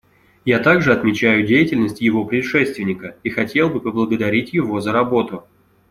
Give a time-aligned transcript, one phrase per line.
[0.45, 5.45] Я также отмечаю деятельность его предшественника и хотел бы поблагодарить его за работу.